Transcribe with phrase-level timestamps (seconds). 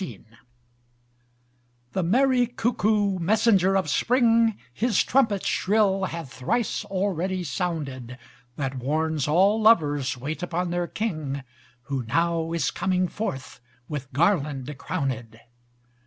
[0.01, 0.23] XIX
[1.91, 8.17] The merry cuckoo, messenger of spring, His trumpet shrill hath thrice already sounded:
[8.55, 11.43] That warns all lovers wait upon their king,
[11.83, 15.39] Who now is coming forth with garland crowned.